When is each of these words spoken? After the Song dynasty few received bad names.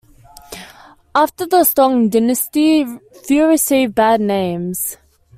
After 1.13 1.45
the 1.45 1.63
Song 1.63 2.09
dynasty 2.09 2.87
few 3.27 3.45
received 3.45 3.93
bad 3.93 4.19
names. 4.19 4.97